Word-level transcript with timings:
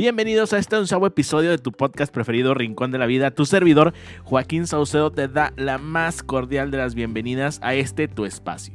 Bienvenidos 0.00 0.54
a 0.54 0.58
este 0.58 0.76
onceavo 0.76 1.06
episodio 1.06 1.50
de 1.50 1.58
tu 1.58 1.72
podcast 1.72 2.10
preferido 2.10 2.54
Rincón 2.54 2.90
de 2.90 2.96
la 2.96 3.04
Vida. 3.04 3.32
Tu 3.32 3.44
servidor, 3.44 3.92
Joaquín 4.24 4.66
Saucedo, 4.66 5.10
te 5.10 5.28
da 5.28 5.52
la 5.58 5.76
más 5.76 6.22
cordial 6.22 6.70
de 6.70 6.78
las 6.78 6.94
bienvenidas 6.94 7.60
a 7.62 7.74
este 7.74 8.08
tu 8.08 8.24
espacio. 8.24 8.72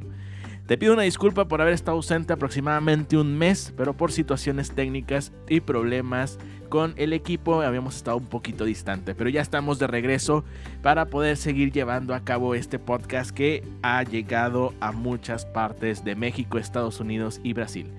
Te 0.68 0.78
pido 0.78 0.92
una 0.92 1.02
disculpa 1.02 1.48
por 1.48 1.60
haber 1.60 1.74
estado 1.74 1.96
ausente 1.96 2.32
aproximadamente 2.32 3.16
un 3.16 3.36
mes, 3.36 3.74
pero 3.76 3.96
por 3.96 4.12
situaciones 4.12 4.70
técnicas 4.70 5.32
y 5.48 5.62
problemas 5.62 6.38
con 6.68 6.94
el 6.96 7.12
equipo 7.12 7.60
habíamos 7.60 7.96
estado 7.96 8.18
un 8.18 8.26
poquito 8.26 8.64
distante, 8.64 9.16
pero 9.16 9.28
ya 9.28 9.40
estamos 9.40 9.80
de 9.80 9.88
regreso 9.88 10.44
para 10.80 11.06
poder 11.06 11.36
seguir 11.36 11.72
llevando 11.72 12.14
a 12.14 12.22
cabo 12.22 12.54
este 12.54 12.78
podcast 12.78 13.32
que 13.32 13.64
ha 13.82 14.04
llegado 14.04 14.74
a 14.78 14.92
muchas 14.92 15.44
partes 15.44 16.04
de 16.04 16.14
México, 16.14 16.58
Estados 16.58 17.00
Unidos 17.00 17.40
y 17.42 17.52
Brasil. 17.52 17.90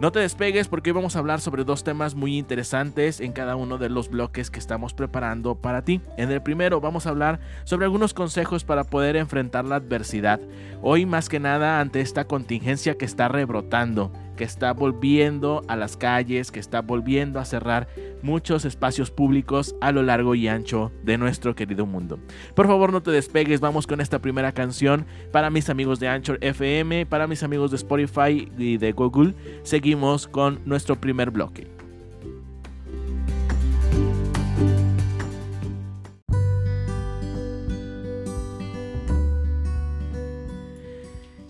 No 0.00 0.12
te 0.12 0.20
despegues 0.20 0.66
porque 0.66 0.88
hoy 0.88 0.94
vamos 0.94 1.14
a 1.14 1.18
hablar 1.18 1.42
sobre 1.42 1.62
dos 1.62 1.84
temas 1.84 2.14
muy 2.14 2.38
interesantes 2.38 3.20
en 3.20 3.32
cada 3.32 3.54
uno 3.54 3.76
de 3.76 3.90
los 3.90 4.08
bloques 4.08 4.50
que 4.50 4.58
estamos 4.58 4.94
preparando 4.94 5.56
para 5.56 5.82
ti. 5.82 6.00
En 6.16 6.30
el 6.30 6.40
primero 6.40 6.80
vamos 6.80 7.04
a 7.04 7.10
hablar 7.10 7.38
sobre 7.64 7.84
algunos 7.84 8.14
consejos 8.14 8.64
para 8.64 8.84
poder 8.84 9.16
enfrentar 9.16 9.66
la 9.66 9.76
adversidad. 9.76 10.40
Hoy 10.80 11.04
más 11.04 11.28
que 11.28 11.38
nada 11.38 11.80
ante 11.80 12.00
esta 12.00 12.24
contingencia 12.24 12.96
que 12.96 13.04
está 13.04 13.28
rebrotando 13.28 14.10
que 14.40 14.44
está 14.44 14.72
volviendo 14.72 15.62
a 15.68 15.76
las 15.76 15.98
calles, 15.98 16.50
que 16.50 16.60
está 16.60 16.80
volviendo 16.80 17.40
a 17.40 17.44
cerrar 17.44 17.88
muchos 18.22 18.64
espacios 18.64 19.10
públicos 19.10 19.76
a 19.82 19.92
lo 19.92 20.02
largo 20.02 20.34
y 20.34 20.48
ancho 20.48 20.90
de 21.02 21.18
nuestro 21.18 21.54
querido 21.54 21.84
mundo. 21.84 22.18
Por 22.54 22.66
favor, 22.66 22.90
no 22.90 23.02
te 23.02 23.10
despegues, 23.10 23.60
vamos 23.60 23.86
con 23.86 24.00
esta 24.00 24.18
primera 24.18 24.52
canción 24.52 25.04
para 25.30 25.50
mis 25.50 25.68
amigos 25.68 26.00
de 26.00 26.08
Anchor 26.08 26.38
FM, 26.40 27.04
para 27.04 27.26
mis 27.26 27.42
amigos 27.42 27.70
de 27.70 27.76
Spotify 27.76 28.50
y 28.56 28.78
de 28.78 28.92
Google. 28.92 29.34
Seguimos 29.62 30.26
con 30.26 30.62
nuestro 30.64 30.98
primer 30.98 31.30
bloque. 31.30 31.79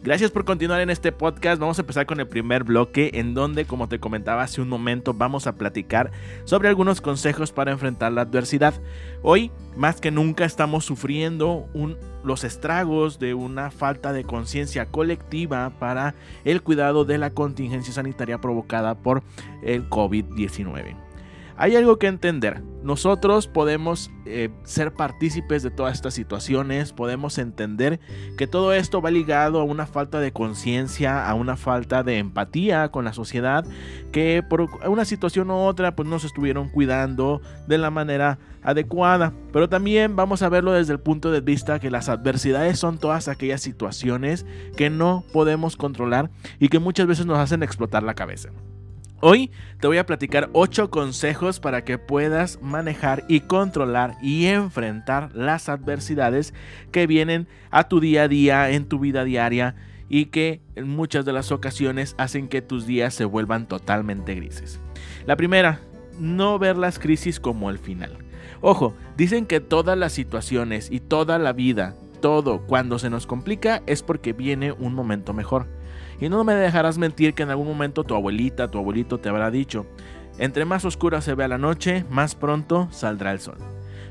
Gracias 0.03 0.31
por 0.31 0.47
continuar 0.47 0.81
en 0.81 0.89
este 0.89 1.13
podcast. 1.13 1.61
Vamos 1.61 1.79
a 1.79 1.83
empezar 1.83 2.07
con 2.07 2.21
el 2.21 2.27
primer 2.27 2.65
bloque 2.65 3.11
en 3.15 3.35
donde, 3.35 3.67
como 3.67 3.87
te 3.87 4.01
comentaba 4.01 4.43
hace 4.43 4.63
un 4.63 4.69
momento, 4.71 5.13
vamos 5.13 5.47
a 5.47 5.57
platicar 5.57 6.11
sobre 6.45 6.71
algunos 6.71 7.03
consejos 7.03 7.53
para 7.53 7.73
enfrentar 7.73 8.11
la 8.13 8.23
adversidad. 8.23 8.73
Hoy, 9.23 9.51
más 9.77 10.01
que 10.01 10.11
nunca, 10.11 10.47
estamos 10.47 10.87
sufriendo 10.87 11.69
los 12.25 12.45
estragos 12.45 13.19
de 13.19 13.35
una 13.35 13.71
falta 13.71 14.15
de 14.15 14.25
conciencia 14.25 14.87
colectiva 14.87 15.69
para 15.79 16.15
el 16.47 16.63
cuidado 16.63 17.05
de 17.05 17.19
la 17.19 17.31
contingencia 17.31 17.93
sanitaria 17.93 18.41
provocada 18.41 18.95
por 18.95 19.23
el 19.63 19.87
COVID-19. 19.91 21.10
Hay 21.57 21.77
algo 21.77 21.99
que 21.99 22.07
entender. 22.07 22.63
Nosotros 22.83 23.47
podemos 23.47 24.11
eh, 24.25 24.49
ser 24.65 24.95
partícipes 24.95 25.63
de 25.63 25.71
todas 25.71 25.95
estas 25.95 26.15
situaciones, 26.15 26.95
podemos 26.95 27.37
entender 27.37 28.01
que 28.39 28.47
todo 28.47 28.73
esto 28.73 29.03
va 29.03 29.11
ligado 29.11 29.61
a 29.61 29.65
una 29.65 29.87
falta 29.87 30.19
de 30.19 30.33
conciencia, 30.33 31.29
a 31.29 31.35
una 31.35 31.59
falta 31.59 32.03
de 32.03 32.17
empatía 32.17 32.91
con 32.91 33.05
la 33.05 33.13
sociedad, 33.13 33.67
que 34.13 34.43
por 34.43 34.63
una 34.89 35.05
situación 35.05 35.51
u 35.51 35.57
otra 35.57 35.95
pues 35.95 36.09
no 36.09 36.19
se 36.19 36.29
estuvieron 36.29 36.71
cuidando 36.71 37.43
de 37.69 37.77
la 37.77 37.91
manera 37.91 38.39
adecuada. 38.63 39.35
Pero 39.53 39.69
también 39.69 40.17
vamos 40.17 40.41
a 40.41 40.49
verlo 40.49 40.73
desde 40.73 40.95
el 40.95 41.01
punto 41.01 41.31
de 41.31 41.43
vista 41.43 41.81
que 41.81 41.91
las 41.91 42.09
adversidades 42.09 42.79
son 42.79 42.99
todas 42.99 43.29
aquellas 43.29 43.61
situaciones 43.61 44.47
que 44.77 44.89
no 44.89 45.23
podemos 45.35 45.77
controlar 45.77 46.31
y 46.59 46.69
que 46.69 46.79
muchas 46.79 47.07
veces 47.07 47.27
nos 47.27 47.39
hacen 47.39 47.63
explotar 47.63 48.03
la 48.03 48.15
cabeza. 48.15 48.51
Hoy 49.23 49.51
te 49.81 49.87
voy 49.87 49.99
a 49.99 50.07
platicar 50.07 50.49
8 50.55 50.89
consejos 50.89 51.61
para 51.61 51.85
que 51.85 51.99
puedas 51.99 52.59
manejar 52.63 53.25
y 53.29 53.41
controlar 53.41 54.17
y 54.23 54.47
enfrentar 54.47 55.31
las 55.35 55.69
adversidades 55.69 56.55
que 56.91 57.07
vienen 57.07 57.47
a 57.71 57.87
tu 57.87 58.01
día 58.01 58.23
a 58.23 58.29
día, 58.29 58.71
en 58.71 58.87
tu 58.87 58.99
vida 58.99 59.25
diaria 59.25 59.75
y 60.09 60.27
que 60.27 60.63
en 60.75 60.89
muchas 60.89 61.27
de 61.27 61.35
las 61.35 61.53
ocasiones 61.53 62.15
hacen 62.17 62.49
que 62.49 62.63
tus 62.63 62.87
días 62.87 63.13
se 63.13 63.27
vuelvan 63.27 63.69
totalmente 63.69 64.35
grises. 64.35 64.81
La 65.27 65.37
primera, 65.37 65.81
no 66.19 66.59
ver 66.59 66.79
las 66.79 66.99
crisis 66.99 67.41
como 67.41 67.69
el 67.69 67.79
final. 67.79 68.17
Ojo, 68.63 68.95
dicen 69.19 69.45
que 69.45 69.61
todas 69.61 69.99
las 69.99 70.15
situaciones 70.15 70.91
y 70.91 70.99
toda 70.99 71.39
la 71.39 71.53
vida, 71.53 71.95
todo 72.21 72.61
cuando 72.67 72.99
se 72.99 73.11
nos 73.11 73.27
complica 73.27 73.83
es 73.87 74.03
porque 74.03 74.33
viene 74.33 74.73
un 74.73 74.95
momento 74.95 75.33
mejor. 75.33 75.67
Y 76.21 76.29
no 76.29 76.45
me 76.45 76.55
dejarás 76.55 76.99
mentir 76.99 77.35
que 77.35 77.43
en 77.43 77.51
algún 77.51 77.67
momento 77.67 78.05
tu 78.05 78.15
abuelita, 78.15 78.71
tu 78.71 78.79
abuelito 78.79 79.19
te 79.19 79.29
habrá 79.29 79.51
dicho, 79.51 79.87
entre 80.39 80.65
más 80.65 80.85
oscura 80.85 81.21
se 81.21 81.35
vea 81.35 81.49
la 81.49 81.59
noche, 81.59 82.05
más 82.11 82.35
pronto 82.35 82.89
saldrá 82.91 83.33
el 83.33 83.41
sol. 83.41 83.59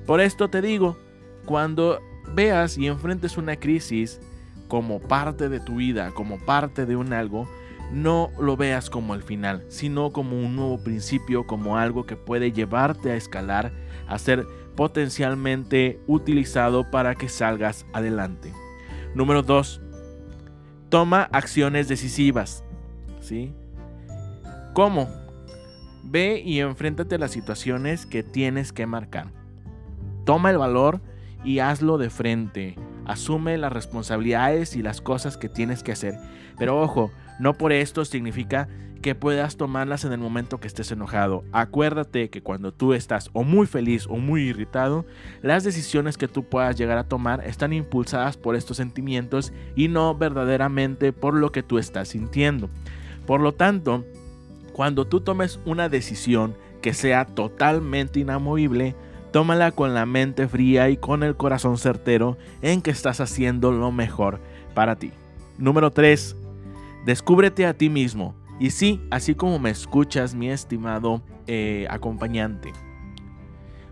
Por 0.06 0.22
esto 0.22 0.50
te 0.50 0.62
digo, 0.62 0.98
cuando 1.46 2.00
veas 2.34 2.78
y 2.78 2.88
enfrentes 2.88 3.38
una 3.38 3.56
crisis 3.56 4.20
como 4.68 5.00
parte 5.00 5.50
de 5.50 5.60
tu 5.60 5.76
vida, 5.78 6.12
como 6.12 6.38
parte 6.40 6.86
de 6.86 6.96
un 6.96 7.14
algo, 7.14 7.48
no 7.92 8.30
lo 8.40 8.56
veas 8.56 8.90
como 8.90 9.16
el 9.16 9.24
final, 9.24 9.66
sino 9.68 10.12
como 10.12 10.38
un 10.38 10.56
nuevo 10.56 10.78
principio, 10.84 11.48
como 11.48 11.78
algo 11.78 12.06
que 12.06 12.16
puede 12.16 12.52
llevarte 12.52 13.12
a 13.12 13.16
escalar, 13.16 13.72
a 14.08 14.20
ser 14.20 14.46
potencialmente 14.80 16.00
utilizado 16.08 16.90
para 16.90 17.14
que 17.14 17.28
salgas 17.28 17.86
adelante. 17.92 18.54
Número 19.14 19.44
2 19.44 19.82
toma 20.88 21.24
acciones 21.34 21.90
decisivas. 21.90 22.64
¿Sí? 23.20 23.52
¿Cómo? 24.74 25.10
Ve 26.06 26.42
y 26.46 26.62
enfréntate 26.62 27.16
a 27.16 27.18
las 27.18 27.32
situaciones 27.32 28.06
que 28.06 28.24
tienes 28.24 28.72
que 28.72 28.86
marcar. 28.86 29.34
Toma 30.24 30.50
el 30.50 30.58
valor 30.58 31.02
y 31.44 31.60
hazlo 31.60 31.98
de 31.98 32.10
frente. 32.10 32.76
Asume 33.06 33.58
las 33.58 33.74
responsabilidades 33.74 34.78
y 34.78 34.82
las 34.82 35.02
cosas 35.02 35.36
que 35.36 35.50
tienes 35.50 35.84
que 35.84 35.92
hacer. 35.92 36.14
Pero 36.58 36.82
ojo, 36.82 37.12
no 37.38 37.54
por 37.54 37.74
esto 37.74 38.06
significa 38.06 38.70
que 39.02 39.16
puedas 39.16 39.58
tomarlas 39.58 40.04
en 40.06 40.12
el 40.12 40.20
momento 40.20 40.60
que 40.60 40.68
estés 40.68 40.92
enojado. 40.92 41.44
Acuérdate 41.52 42.30
que 42.30 42.42
cuando 42.42 42.74
tú 42.74 42.94
estás 42.94 43.30
o 43.34 43.44
muy 43.44 43.68
feliz 43.68 44.06
o 44.08 44.18
muy 44.18 44.42
irritado, 44.44 45.06
las 45.42 45.64
decisiones 45.64 46.18
que 46.18 46.28
tú 46.28 46.44
puedas 46.44 46.78
llegar 46.78 46.98
a 46.98 47.08
tomar 47.08 47.46
están 47.46 47.74
impulsadas 47.74 48.38
por 48.38 48.56
estos 48.56 48.78
sentimientos 48.78 49.54
y 49.76 49.88
no 49.88 50.16
verdaderamente 50.16 51.14
por 51.14 51.34
lo 51.34 51.52
que 51.52 51.64
tú 51.64 51.78
estás 51.78 52.10
sintiendo. 52.10 52.70
Por 53.26 53.42
lo 53.42 53.54
tanto, 53.54 54.06
cuando 54.74 55.06
tú 55.06 55.22
tomes 55.22 55.60
una 55.66 55.90
decisión 55.90 56.56
que 56.82 56.94
sea 56.94 57.26
totalmente 57.26 58.20
inamovible, 58.20 58.96
tómala 59.32 59.72
con 59.72 59.94
la 59.94 60.06
mente 60.06 60.48
fría 60.48 60.90
y 60.90 60.98
con 60.98 61.24
el 61.24 61.36
corazón 61.36 61.78
certero 61.78 62.38
en 62.62 62.82
que 62.82 62.92
estás 62.92 63.22
haciendo 63.22 63.72
lo 63.72 63.92
mejor 63.92 64.40
para 64.74 64.96
ti. 64.96 65.12
Número 65.58 65.92
3. 65.92 66.36
Descúbrete 67.06 67.66
a 67.66 67.74
ti 67.74 67.90
mismo. 67.90 68.36
Y 68.60 68.72
sí, 68.72 69.02
así 69.10 69.36
como 69.36 69.58
me 69.58 69.70
escuchas, 69.70 70.36
mi 70.36 70.50
estimado 70.50 71.24
eh, 71.48 71.88
acompañante, 71.90 72.74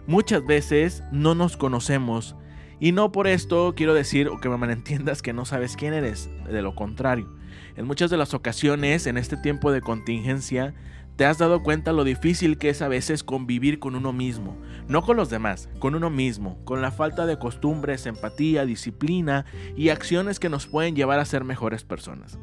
muchas 0.07 0.45
veces 0.45 1.03
no 1.11 1.35
nos 1.35 1.55
conocemos 1.55 2.35
y 2.79 2.91
no 2.91 3.11
por 3.11 3.27
esto 3.27 3.73
quiero 3.75 3.93
decir 3.93 4.27
o 4.27 4.39
que 4.39 4.49
me 4.49 4.57
malentiendas 4.57 5.21
que 5.21 5.33
no 5.33 5.45
sabes 5.45 5.75
quién 5.75 5.93
eres, 5.93 6.29
de 6.45 6.61
lo 6.61 6.75
contrario. 6.75 7.33
En 7.75 7.85
muchas 7.85 8.09
de 8.09 8.17
las 8.17 8.33
ocasiones, 8.33 9.07
en 9.07 9.17
este 9.17 9.37
tiempo 9.37 9.71
de 9.71 9.81
contingencia, 9.81 10.73
te 11.15 11.25
has 11.25 11.39
dado 11.39 11.63
cuenta 11.63 11.93
lo 11.93 12.03
difícil 12.03 12.57
que 12.57 12.69
es 12.69 12.81
a 12.81 12.87
veces 12.87 13.23
convivir 13.23 13.79
con 13.79 13.95
uno 13.95 14.13
mismo, 14.13 14.55
no 14.87 15.01
con 15.01 15.17
los 15.17 15.29
demás, 15.29 15.69
con 15.79 15.95
uno 15.95 16.09
mismo, 16.09 16.63
con 16.63 16.81
la 16.81 16.91
falta 16.91 17.25
de 17.25 17.39
costumbres, 17.39 18.05
empatía, 18.05 18.65
disciplina 18.65 19.45
y 19.75 19.89
acciones 19.89 20.39
que 20.39 20.49
nos 20.49 20.67
pueden 20.67 20.95
llevar 20.95 21.19
a 21.19 21.25
ser 21.25 21.43
mejores 21.43 21.83
personas. 21.83 22.37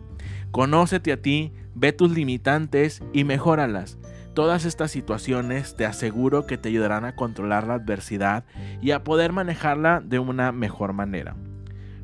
Conócete 0.54 1.10
a 1.10 1.16
ti, 1.16 1.52
ve 1.74 1.92
tus 1.92 2.12
limitantes 2.12 3.02
y 3.12 3.24
mejóralas. 3.24 3.98
Todas 4.34 4.64
estas 4.66 4.92
situaciones 4.92 5.74
te 5.74 5.84
aseguro 5.84 6.46
que 6.46 6.56
te 6.56 6.68
ayudarán 6.68 7.04
a 7.04 7.16
controlar 7.16 7.66
la 7.66 7.74
adversidad 7.74 8.44
y 8.80 8.92
a 8.92 9.02
poder 9.02 9.32
manejarla 9.32 10.00
de 10.00 10.20
una 10.20 10.52
mejor 10.52 10.92
manera. 10.92 11.34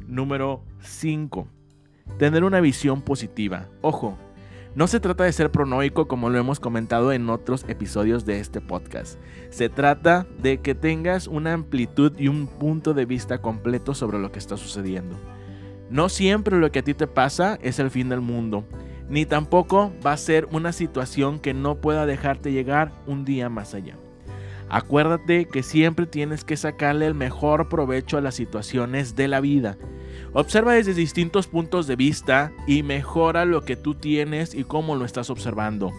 Número 0.08 0.64
5. 0.80 1.46
Tener 2.18 2.42
una 2.42 2.60
visión 2.60 3.02
positiva. 3.02 3.68
Ojo, 3.82 4.18
no 4.74 4.88
se 4.88 4.98
trata 4.98 5.22
de 5.22 5.32
ser 5.32 5.52
pronoico 5.52 6.08
como 6.08 6.28
lo 6.28 6.36
hemos 6.36 6.58
comentado 6.58 7.12
en 7.12 7.30
otros 7.30 7.64
episodios 7.68 8.26
de 8.26 8.40
este 8.40 8.60
podcast. 8.60 9.20
Se 9.50 9.68
trata 9.68 10.26
de 10.42 10.58
que 10.58 10.74
tengas 10.74 11.28
una 11.28 11.52
amplitud 11.52 12.14
y 12.18 12.26
un 12.26 12.48
punto 12.48 12.94
de 12.94 13.04
vista 13.04 13.40
completo 13.40 13.94
sobre 13.94 14.18
lo 14.18 14.32
que 14.32 14.40
está 14.40 14.56
sucediendo. 14.56 15.16
No 15.90 16.08
siempre 16.08 16.58
lo 16.58 16.70
que 16.70 16.78
a 16.78 16.82
ti 16.82 16.94
te 16.94 17.08
pasa 17.08 17.58
es 17.62 17.80
el 17.80 17.90
fin 17.90 18.08
del 18.08 18.20
mundo, 18.20 18.64
ni 19.08 19.26
tampoco 19.26 19.92
va 20.06 20.12
a 20.12 20.16
ser 20.16 20.46
una 20.52 20.72
situación 20.72 21.40
que 21.40 21.52
no 21.52 21.80
pueda 21.80 22.06
dejarte 22.06 22.52
llegar 22.52 22.92
un 23.08 23.24
día 23.24 23.48
más 23.48 23.74
allá. 23.74 23.96
Acuérdate 24.68 25.46
que 25.46 25.64
siempre 25.64 26.06
tienes 26.06 26.44
que 26.44 26.56
sacarle 26.56 27.06
el 27.06 27.16
mejor 27.16 27.68
provecho 27.68 28.16
a 28.16 28.20
las 28.20 28.36
situaciones 28.36 29.16
de 29.16 29.26
la 29.26 29.40
vida. 29.40 29.76
Observa 30.32 30.74
desde 30.74 30.94
distintos 30.94 31.48
puntos 31.48 31.88
de 31.88 31.96
vista 31.96 32.52
y 32.68 32.84
mejora 32.84 33.44
lo 33.44 33.64
que 33.64 33.74
tú 33.74 33.96
tienes 33.96 34.54
y 34.54 34.62
cómo 34.62 34.94
lo 34.94 35.04
estás 35.04 35.28
observando. 35.28 35.92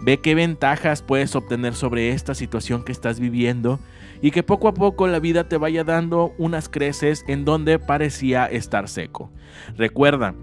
Ve 0.00 0.20
qué 0.20 0.34
ventajas 0.34 1.02
puedes 1.02 1.34
obtener 1.34 1.74
sobre 1.74 2.10
esta 2.10 2.34
situación 2.34 2.84
que 2.84 2.92
estás 2.92 3.18
viviendo 3.18 3.80
y 4.22 4.30
que 4.30 4.42
poco 4.42 4.68
a 4.68 4.74
poco 4.74 5.06
la 5.08 5.18
vida 5.18 5.48
te 5.48 5.56
vaya 5.56 5.84
dando 5.84 6.32
unas 6.38 6.68
creces 6.68 7.24
en 7.26 7.44
donde 7.44 7.78
parecía 7.78 8.46
estar 8.46 8.88
seco. 8.88 9.30
Recuerda, 9.76 10.34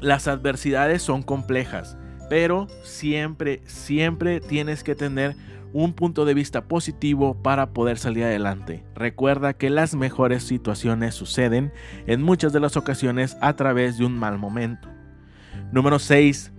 las 0.00 0.26
adversidades 0.26 1.02
son 1.02 1.22
complejas, 1.22 1.96
pero 2.28 2.66
siempre, 2.82 3.62
siempre 3.66 4.40
tienes 4.40 4.82
que 4.82 4.94
tener 4.94 5.36
un 5.72 5.94
punto 5.94 6.24
de 6.24 6.34
vista 6.34 6.64
positivo 6.66 7.34
para 7.40 7.70
poder 7.70 7.98
salir 7.98 8.24
adelante. 8.24 8.84
Recuerda 8.94 9.54
que 9.54 9.70
las 9.70 9.94
mejores 9.94 10.42
situaciones 10.42 11.14
suceden 11.14 11.72
en 12.06 12.22
muchas 12.22 12.52
de 12.52 12.60
las 12.60 12.76
ocasiones 12.76 13.36
a 13.40 13.56
través 13.56 13.96
de 13.96 14.04
un 14.04 14.18
mal 14.18 14.38
momento. 14.38 14.88
Número 15.72 15.98
6. 15.98 16.52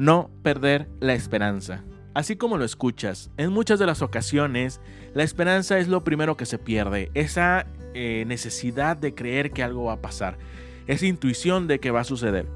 No 0.00 0.30
perder 0.42 0.88
la 0.98 1.12
esperanza. 1.12 1.84
Así 2.14 2.36
como 2.36 2.56
lo 2.56 2.64
escuchas, 2.64 3.30
en 3.36 3.52
muchas 3.52 3.78
de 3.78 3.84
las 3.84 4.00
ocasiones 4.00 4.80
la 5.12 5.24
esperanza 5.24 5.78
es 5.78 5.88
lo 5.88 6.04
primero 6.04 6.38
que 6.38 6.46
se 6.46 6.56
pierde, 6.56 7.10
esa 7.12 7.66
eh, 7.92 8.24
necesidad 8.26 8.96
de 8.96 9.14
creer 9.14 9.50
que 9.50 9.62
algo 9.62 9.84
va 9.84 9.92
a 9.92 10.00
pasar, 10.00 10.38
esa 10.86 11.04
intuición 11.04 11.66
de 11.66 11.80
que 11.80 11.90
va 11.90 12.00
a 12.00 12.04
suceder. 12.04 12.46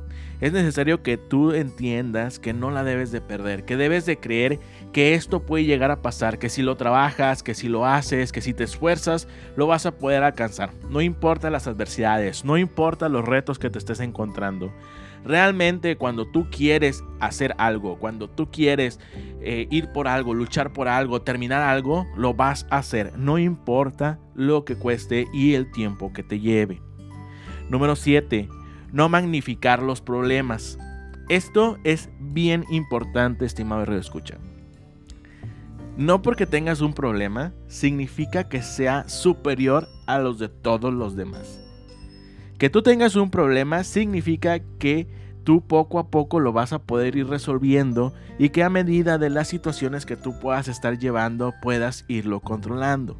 Es 0.40 0.54
necesario 0.54 1.02
que 1.02 1.18
tú 1.18 1.52
entiendas 1.52 2.38
que 2.38 2.54
no 2.54 2.70
la 2.70 2.82
debes 2.82 3.12
de 3.12 3.20
perder, 3.20 3.66
que 3.66 3.76
debes 3.76 4.06
de 4.06 4.18
creer 4.18 4.58
que 4.94 5.12
esto 5.12 5.44
puede 5.44 5.66
llegar 5.66 5.90
a 5.90 6.00
pasar, 6.00 6.38
que 6.38 6.48
si 6.48 6.62
lo 6.62 6.78
trabajas, 6.78 7.42
que 7.42 7.54
si 7.54 7.68
lo 7.68 7.84
haces, 7.84 8.32
que 8.32 8.40
si 8.40 8.54
te 8.54 8.64
esfuerzas, 8.64 9.28
lo 9.54 9.66
vas 9.66 9.84
a 9.84 9.92
poder 9.92 10.22
alcanzar. 10.22 10.70
No 10.88 11.02
importa 11.02 11.50
las 11.50 11.66
adversidades, 11.66 12.42
no 12.42 12.56
importa 12.56 13.10
los 13.10 13.22
retos 13.22 13.58
que 13.58 13.68
te 13.68 13.78
estés 13.78 14.00
encontrando. 14.00 14.72
Realmente 15.24 15.96
cuando 15.96 16.26
tú 16.26 16.48
quieres 16.50 17.02
hacer 17.20 17.54
algo, 17.58 17.98
cuando 17.98 18.28
tú 18.28 18.50
quieres 18.50 19.00
eh, 19.40 19.66
ir 19.70 19.90
por 19.92 20.06
algo, 20.06 20.34
luchar 20.34 20.72
por 20.72 20.88
algo, 20.88 21.22
terminar 21.22 21.62
algo, 21.62 22.06
lo 22.16 22.34
vas 22.34 22.66
a 22.70 22.78
hacer. 22.78 23.16
No 23.16 23.38
importa 23.38 24.18
lo 24.34 24.64
que 24.64 24.76
cueste 24.76 25.26
y 25.32 25.54
el 25.54 25.70
tiempo 25.72 26.12
que 26.12 26.22
te 26.22 26.40
lleve. 26.40 26.82
Número 27.70 27.96
7 27.96 28.48
no 28.94 29.08
magnificar 29.08 29.82
los 29.82 30.00
problemas. 30.00 30.78
Esto 31.28 31.78
es 31.82 32.10
bien 32.20 32.64
importante, 32.70 33.44
estimado 33.44 33.84
Radio 33.84 34.00
Escucha. 34.00 34.38
No 35.96 36.22
porque 36.22 36.46
tengas 36.46 36.80
un 36.80 36.92
problema 36.92 37.52
significa 37.66 38.48
que 38.48 38.62
sea 38.62 39.08
superior 39.08 39.88
a 40.06 40.20
los 40.20 40.38
de 40.38 40.48
todos 40.48 40.94
los 40.94 41.16
demás. 41.16 41.63
Que 42.58 42.70
tú 42.70 42.82
tengas 42.82 43.16
un 43.16 43.30
problema 43.30 43.84
significa 43.84 44.60
que 44.78 45.08
tú 45.44 45.60
poco 45.60 45.98
a 45.98 46.08
poco 46.08 46.40
lo 46.40 46.52
vas 46.52 46.72
a 46.72 46.80
poder 46.80 47.16
ir 47.16 47.28
resolviendo 47.28 48.14
y 48.38 48.48
que 48.48 48.62
a 48.62 48.70
medida 48.70 49.18
de 49.18 49.30
las 49.30 49.48
situaciones 49.48 50.06
que 50.06 50.16
tú 50.16 50.38
puedas 50.40 50.68
estar 50.68 50.98
llevando 50.98 51.52
puedas 51.62 52.04
irlo 52.08 52.40
controlando. 52.40 53.16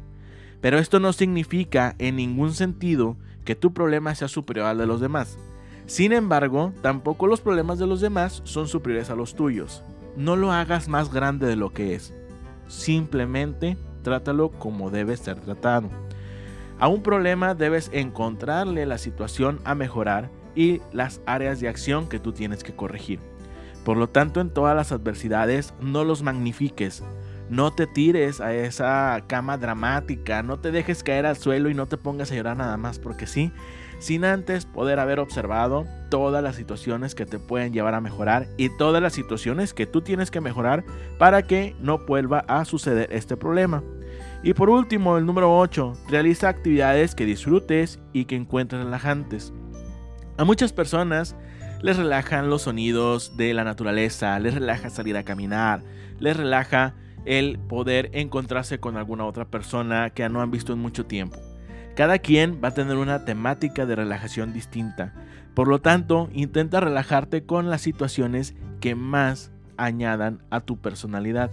Pero 0.61 0.79
esto 0.79 0.99
no 0.99 1.13
significa 1.13 1.95
en 1.99 2.15
ningún 2.15 2.53
sentido 2.53 3.17
que 3.43 3.55
tu 3.55 3.73
problema 3.73 4.15
sea 4.15 4.27
superior 4.27 4.65
al 4.65 4.77
de 4.77 4.87
los 4.87 4.99
demás. 4.99 5.37
Sin 5.85 6.11
embargo, 6.11 6.73
tampoco 6.81 7.27
los 7.27 7.41
problemas 7.41 7.77
de 7.77 7.85
los 7.85 8.01
demás 8.01 8.41
son 8.43 8.67
superiores 8.67 9.11
a 9.11 9.15
los 9.15 9.35
tuyos. 9.35 9.83
No 10.17 10.35
lo 10.35 10.51
hagas 10.51 10.87
más 10.87 11.13
grande 11.13 11.45
de 11.45 11.55
lo 11.55 11.71
que 11.71 11.93
es. 11.93 12.13
Simplemente 12.67 13.77
trátalo 14.01 14.49
como 14.49 14.89
debe 14.89 15.15
ser 15.17 15.39
tratado. 15.39 15.89
A 16.77 16.87
un 16.89 17.01
problema 17.03 17.55
debes 17.55 17.89
encontrarle 17.93 18.85
la 18.85 18.97
situación 18.97 19.59
a 19.63 19.75
mejorar 19.75 20.29
y 20.55 20.81
las 20.91 21.21
áreas 21.25 21.59
de 21.59 21.69
acción 21.69 22.09
que 22.09 22.19
tú 22.19 22.33
tienes 22.33 22.63
que 22.63 22.75
corregir. 22.75 23.19
Por 23.85 23.97
lo 23.97 24.09
tanto, 24.09 24.41
en 24.41 24.49
todas 24.49 24.75
las 24.75 24.91
adversidades 24.91 25.73
no 25.79 26.03
los 26.03 26.21
magnifiques. 26.21 27.03
No 27.49 27.71
te 27.71 27.85
tires 27.85 28.41
a 28.41 28.53
esa 28.53 29.23
cama 29.27 29.57
dramática, 29.57 30.41
no 30.41 30.59
te 30.59 30.71
dejes 30.71 31.03
caer 31.03 31.27
al 31.27 31.37
suelo 31.37 31.69
y 31.69 31.75
no 31.75 31.85
te 31.85 31.95
pongas 31.95 32.31
a 32.31 32.35
llorar 32.35 32.57
nada 32.57 32.75
más 32.75 32.97
porque 32.97 33.27
sí, 33.27 33.51
sin 33.99 34.25
antes 34.25 34.65
poder 34.65 34.99
haber 34.99 35.19
observado 35.19 35.85
todas 36.09 36.43
las 36.43 36.55
situaciones 36.55 37.13
que 37.13 37.27
te 37.27 37.37
pueden 37.37 37.71
llevar 37.71 37.93
a 37.93 38.01
mejorar 38.01 38.47
y 38.57 38.75
todas 38.77 39.01
las 39.01 39.13
situaciones 39.13 39.75
que 39.75 39.85
tú 39.85 40.01
tienes 40.01 40.31
que 40.31 40.41
mejorar 40.41 40.83
para 41.19 41.43
que 41.43 41.75
no 41.79 41.99
vuelva 41.99 42.39
a 42.47 42.65
suceder 42.65 43.13
este 43.13 43.37
problema. 43.37 43.83
Y 44.43 44.53
por 44.53 44.69
último, 44.69 45.17
el 45.17 45.25
número 45.25 45.57
8, 45.57 45.93
realiza 46.09 46.49
actividades 46.49 47.15
que 47.15 47.25
disfrutes 47.25 47.99
y 48.13 48.25
que 48.25 48.35
encuentres 48.35 48.83
relajantes. 48.83 49.53
A 50.37 50.43
muchas 50.43 50.73
personas 50.73 51.35
les 51.81 51.97
relajan 51.97 52.49
los 52.49 52.63
sonidos 52.63 53.37
de 53.37 53.53
la 53.53 53.63
naturaleza, 53.63 54.37
les 54.39 54.53
relaja 54.53 54.89
salir 54.89 55.17
a 55.17 55.23
caminar, 55.23 55.81
les 56.19 56.35
relaja 56.35 56.93
el 57.25 57.57
poder 57.57 58.09
encontrarse 58.13 58.79
con 58.79 58.97
alguna 58.97 59.25
otra 59.25 59.45
persona 59.45 60.09
que 60.11 60.27
no 60.29 60.41
han 60.41 60.51
visto 60.51 60.73
en 60.73 60.79
mucho 60.79 61.05
tiempo. 61.05 61.39
Cada 61.95 62.19
quien 62.19 62.59
va 62.63 62.69
a 62.69 62.73
tener 62.73 62.97
una 62.97 63.25
temática 63.25 63.85
de 63.85 63.95
relajación 63.95 64.53
distinta. 64.53 65.13
Por 65.53 65.67
lo 65.67 65.79
tanto, 65.79 66.29
intenta 66.33 66.81
relajarte 66.81 67.45
con 67.45 67.69
las 67.69 67.81
situaciones 67.81 68.53
que 68.81 68.95
más 68.95 69.51
añadan 69.77 70.43
a 70.49 70.59
tu 70.59 70.77
personalidad. 70.77 71.51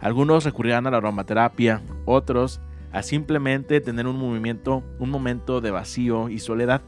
Algunos 0.00 0.44
recurrirán 0.44 0.86
a 0.86 0.90
la 0.90 0.98
aromaterapia, 0.98 1.82
otros 2.04 2.60
a 2.92 3.02
simplemente 3.02 3.80
tener 3.80 4.06
un 4.06 4.16
movimiento, 4.16 4.82
un 4.98 5.10
momento 5.10 5.60
de 5.60 5.70
vacío 5.70 6.28
y 6.28 6.38
soledad. 6.38 6.82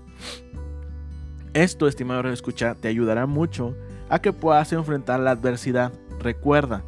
Esto, 1.55 1.89
estimado 1.89 2.29
escucha, 2.31 2.75
te 2.75 2.89
ayudará 2.89 3.27
mucho 3.27 3.75
a 4.09 4.21
que 4.21 4.33
puedas 4.33 4.73
enfrentar 4.73 5.21
la 5.21 5.33
adversidad. 5.33 5.93
Recuerda, 6.19 6.85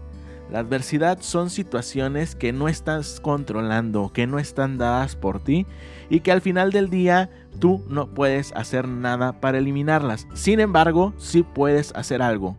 la 0.50 0.58
adversidad 0.58 1.18
son 1.20 1.48
situaciones 1.48 2.34
que 2.34 2.52
no 2.52 2.68
estás 2.68 3.20
controlando, 3.20 4.10
que 4.12 4.26
no 4.26 4.38
están 4.38 4.78
dadas 4.78 5.14
por 5.14 5.42
ti 5.42 5.66
y 6.08 6.20
que 6.20 6.32
al 6.32 6.40
final 6.40 6.72
del 6.72 6.90
día 6.90 7.30
tú 7.60 7.84
no 7.88 8.08
puedes 8.08 8.52
hacer 8.56 8.88
nada 8.88 9.40
para 9.40 9.58
eliminarlas. 9.58 10.26
Sin 10.34 10.58
embargo, 10.58 11.14
sí 11.18 11.44
puedes 11.44 11.94
hacer 11.94 12.20
algo. 12.20 12.56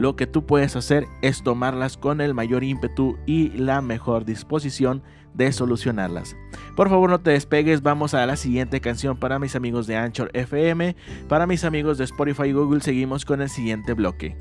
Lo 0.00 0.16
que 0.16 0.26
tú 0.26 0.46
puedes 0.46 0.76
hacer 0.76 1.06
es 1.20 1.42
tomarlas 1.42 1.98
con 1.98 2.22
el 2.22 2.32
mayor 2.32 2.64
ímpetu 2.64 3.18
y 3.26 3.50
la 3.50 3.82
mejor 3.82 4.24
disposición 4.24 5.02
de 5.34 5.52
solucionarlas. 5.52 6.38
Por 6.74 6.88
favor 6.88 7.10
no 7.10 7.20
te 7.20 7.32
despegues, 7.32 7.82
vamos 7.82 8.14
a 8.14 8.24
la 8.24 8.36
siguiente 8.36 8.80
canción 8.80 9.18
para 9.18 9.38
mis 9.38 9.56
amigos 9.56 9.86
de 9.86 9.96
Anchor 9.96 10.30
FM, 10.32 10.96
para 11.28 11.46
mis 11.46 11.64
amigos 11.64 11.98
de 11.98 12.04
Spotify 12.04 12.44
y 12.44 12.52
Google 12.52 12.80
seguimos 12.80 13.26
con 13.26 13.42
el 13.42 13.50
siguiente 13.50 13.92
bloque. 13.92 14.38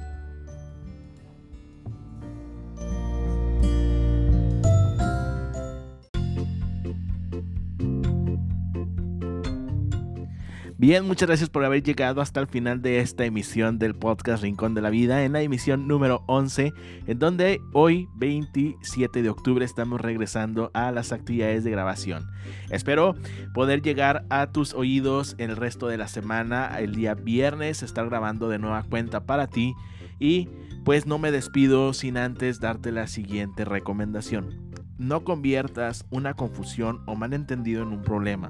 Bien, 10.79 11.05
muchas 11.05 11.27
gracias 11.27 11.50
por 11.50 11.65
haber 11.65 11.83
llegado 11.83 12.21
hasta 12.21 12.39
el 12.39 12.48
final 12.48 12.81
de 12.81 13.00
esta 13.00 13.25
emisión 13.25 13.79
del 13.79 13.95
podcast 13.95 14.41
Rincón 14.41 14.75
de 14.75 14.81
la 14.81 14.89
Vida, 14.89 15.25
en 15.25 15.33
la 15.33 15.41
emisión 15.41 15.89
número 15.89 16.24
11, 16.27 16.71
en 17.05 17.19
donde 17.19 17.59
hoy, 17.74 18.07
27 18.15 19.21
de 19.21 19.29
octubre, 19.29 19.65
estamos 19.65 20.00
regresando 20.00 20.71
a 20.74 20.93
las 20.93 21.12
actividades 21.12 21.65
de 21.65 21.71
grabación. 21.71 22.31
Espero 22.69 23.17
poder 23.53 23.81
llegar 23.81 24.24
a 24.29 24.53
tus 24.53 24.74
oídos 24.74 25.36
el 25.38 25.57
resto 25.57 25.88
de 25.88 25.98
la 25.98 26.07
semana, 26.07 26.79
el 26.79 26.95
día 26.95 27.13
viernes, 27.13 27.83
estar 27.83 28.07
grabando 28.07 28.48
de 28.48 28.59
nueva 28.59 28.83
cuenta 28.83 29.25
para 29.25 29.48
ti 29.48 29.75
y 30.17 30.48
pues 30.86 31.05
no 31.05 31.19
me 31.19 31.33
despido 31.33 31.91
sin 31.91 32.15
antes 32.15 32.62
darte 32.62 32.93
la 32.93 33.07
siguiente 33.07 33.65
recomendación. 33.65 34.71
No 34.98 35.25
conviertas 35.25 36.05
una 36.09 36.36
confusión 36.36 37.01
o 37.05 37.15
malentendido 37.15 37.83
en 37.83 37.89
un 37.89 38.01
problema. 38.01 38.50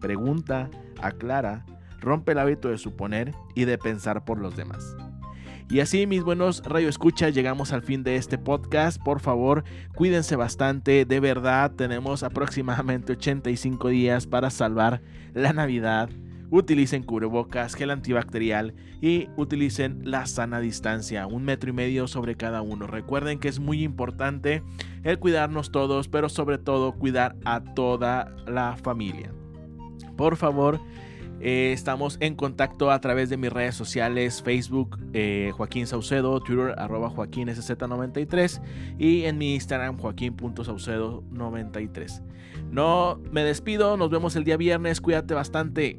Pregunta, 0.00 0.70
aclara, 1.00 1.64
rompe 2.00 2.32
el 2.32 2.38
hábito 2.38 2.68
de 2.68 2.78
suponer 2.78 3.34
y 3.54 3.64
de 3.64 3.78
pensar 3.78 4.24
por 4.24 4.38
los 4.38 4.56
demás. 4.56 4.96
Y 5.70 5.78
así, 5.78 6.04
mis 6.08 6.24
buenos 6.24 6.64
radio 6.64 6.88
escuchas, 6.88 7.32
llegamos 7.32 7.72
al 7.72 7.82
fin 7.82 8.02
de 8.02 8.16
este 8.16 8.38
podcast. 8.38 9.00
Por 9.00 9.20
favor, 9.20 9.62
cuídense 9.94 10.34
bastante. 10.34 11.04
De 11.04 11.20
verdad, 11.20 11.70
tenemos 11.70 12.24
aproximadamente 12.24 13.12
85 13.12 13.88
días 13.88 14.26
para 14.26 14.50
salvar 14.50 15.00
la 15.32 15.52
Navidad. 15.52 16.10
Utilicen 16.50 17.04
cubrebocas, 17.04 17.76
gel 17.76 17.92
antibacterial 17.92 18.74
y 19.00 19.28
utilicen 19.36 20.00
la 20.02 20.26
sana 20.26 20.58
distancia, 20.58 21.28
un 21.28 21.44
metro 21.44 21.70
y 21.70 21.72
medio 21.72 22.08
sobre 22.08 22.34
cada 22.34 22.62
uno. 22.62 22.88
Recuerden 22.88 23.38
que 23.38 23.46
es 23.46 23.60
muy 23.60 23.84
importante 23.84 24.64
el 25.04 25.20
cuidarnos 25.20 25.70
todos, 25.70 26.08
pero 26.08 26.28
sobre 26.28 26.58
todo 26.58 26.94
cuidar 26.94 27.36
a 27.44 27.60
toda 27.62 28.34
la 28.48 28.76
familia. 28.76 29.32
Por 30.20 30.36
favor, 30.36 30.78
eh, 31.40 31.72
estamos 31.72 32.18
en 32.20 32.34
contacto 32.34 32.90
a 32.90 33.00
través 33.00 33.30
de 33.30 33.38
mis 33.38 33.50
redes 33.50 33.74
sociales, 33.74 34.42
Facebook, 34.42 34.98
eh, 35.14 35.50
Joaquín 35.54 35.86
Saucedo, 35.86 36.38
Twitter, 36.40 36.74
arroba 36.76 37.08
Joaquín 37.08 37.48
SZ93 37.48 38.60
y 38.98 39.24
en 39.24 39.38
mi 39.38 39.54
Instagram, 39.54 39.96
Joaquín.saucedo93. 39.96 42.22
No 42.70 43.18
me 43.32 43.44
despido, 43.44 43.96
nos 43.96 44.10
vemos 44.10 44.36
el 44.36 44.44
día 44.44 44.58
viernes, 44.58 45.00
cuídate 45.00 45.32
bastante. 45.32 45.98